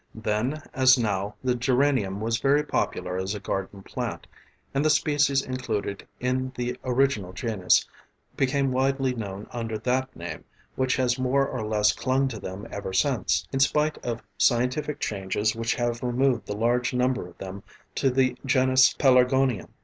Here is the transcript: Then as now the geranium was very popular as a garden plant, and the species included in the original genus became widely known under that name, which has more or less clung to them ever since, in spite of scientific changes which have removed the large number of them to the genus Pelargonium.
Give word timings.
Then 0.15 0.63
as 0.73 0.97
now 0.97 1.35
the 1.43 1.53
geranium 1.53 2.21
was 2.21 2.39
very 2.39 2.63
popular 2.63 3.17
as 3.19 3.35
a 3.35 3.39
garden 3.39 3.83
plant, 3.83 4.25
and 4.73 4.83
the 4.83 4.89
species 4.89 5.43
included 5.43 6.07
in 6.19 6.51
the 6.55 6.75
original 6.83 7.33
genus 7.33 7.87
became 8.35 8.71
widely 8.71 9.13
known 9.13 9.45
under 9.51 9.77
that 9.77 10.15
name, 10.15 10.43
which 10.75 10.95
has 10.95 11.19
more 11.19 11.47
or 11.47 11.63
less 11.63 11.91
clung 11.91 12.27
to 12.29 12.39
them 12.39 12.67
ever 12.71 12.93
since, 12.93 13.47
in 13.53 13.59
spite 13.59 13.99
of 14.03 14.23
scientific 14.39 14.99
changes 14.99 15.55
which 15.55 15.75
have 15.75 16.01
removed 16.01 16.47
the 16.47 16.57
large 16.57 16.95
number 16.95 17.27
of 17.27 17.37
them 17.37 17.61
to 17.93 18.09
the 18.09 18.35
genus 18.43 18.95
Pelargonium. 18.95 19.69